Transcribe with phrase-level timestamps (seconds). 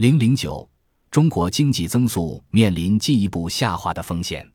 [0.00, 0.66] 零零九，
[1.10, 4.50] 中国经济增速面临进一步下滑的风险。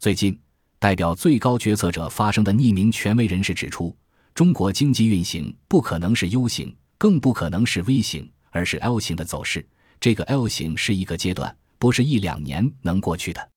[0.00, 0.40] 最近，
[0.78, 3.94] 代表最高决策者发声的匿名权威人士指出，
[4.34, 9.62] 中国经济运行不可能是 U 型，更不可能是 V 型，而是 L 型的走势。
[10.00, 13.50] 这个 L 型是一个阶段，不是一两年能过去的。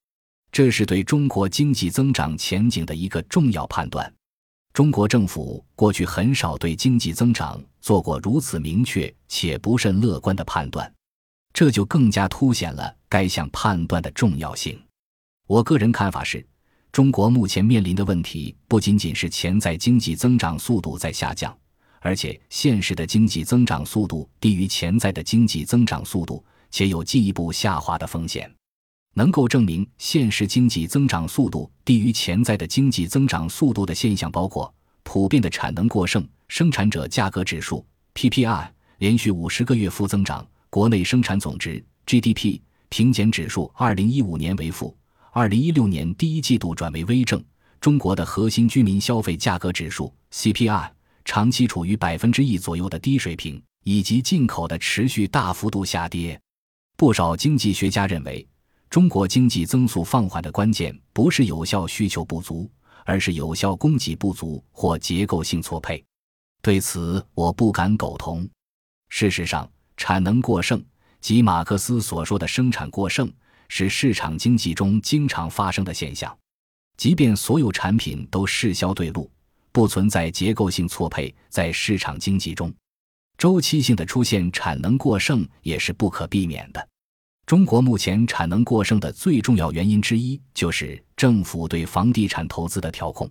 [0.51, 4.13] 这是对中国经济增长前景的一个重要判断。
[4.73, 10.93] 中国政府过去很少对经济增长做过如此明确且不甚乐观的判断。
[11.53, 14.79] 这就更加凸显了该项判断的重要性。
[15.47, 16.45] 我个人看法是，
[16.91, 21.55] 中国目前面临的问题不仅仅是潜在经济增长速度在下降，
[21.99, 28.49] 而且现实的经济增长速度低于潜在的经济增长速度，且有进一步下滑的风险。
[29.13, 34.73] 能够证明现实经济增长速度低于潜在的经济增长速度的现象，包括
[35.03, 40.47] 普遍的产能过剩、生产者价格指数 （PPI） 连续五十个月负增长。
[40.71, 44.95] 国内生产总值 GDP 平减指数，二零一五年为负，
[45.33, 47.43] 二零一六年第一季度转为微正。
[47.81, 50.89] 中国的核心居民消费价格指数 CPI
[51.25, 56.39] 长期处于百分之一左右的低水平，以及进口的持续大幅度下跌。
[56.95, 58.47] 不少经济学家认为，
[58.89, 62.71] 中国经济增速放缓的关键不是有效需求不足，
[63.03, 66.01] 而是有效供给不足或结构性错配。
[66.61, 68.47] 对此，我不敢苟同。
[69.09, 69.69] 事实上，
[70.01, 70.83] 产能过剩，
[71.19, 73.31] 即马克思所说的生产过剩，
[73.67, 76.35] 是市场经济中经常发生的现象。
[76.97, 79.29] 即便所有产品都适销对路，
[79.71, 82.73] 不存在结构性错配，在市场经济中，
[83.37, 86.87] 周期性的出现产能过剩也是不可避免的。
[87.45, 93.29] 中国目前产能过剩的最重要原因之一，就是政府对房地产投资的调控。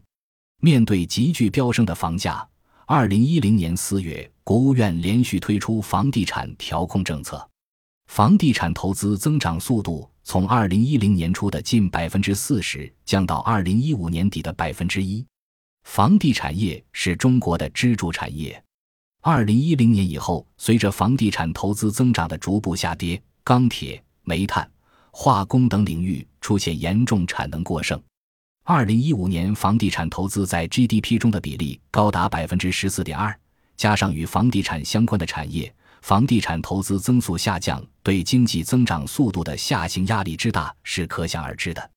[0.62, 2.46] 面对急剧飙升的房价。
[2.92, 7.48] 二零一零年四月，国务院连续推出房地产调控政策，
[8.08, 15.24] 房地产投资增长速度从二零一零年初的近百分之四十降到二零一五年底的百分之一。
[15.84, 18.60] 房地产业是中国的支柱产业。
[19.20, 24.68] 二零一零年以后，随着房地产投资增长的逐步下跌，钢铁、煤炭、
[25.12, 28.02] 化工等领域出现严重产能过剩。
[28.64, 33.34] 二零一五年，房地产投资在 GDP 中的比例高达百分之十四点二，
[33.76, 41.89] 加上与房地产相关的产业，房地产投资增速下降，对经济增长速度的下行压力之大是可想而知的。